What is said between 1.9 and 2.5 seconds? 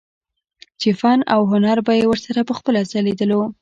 يې ورسره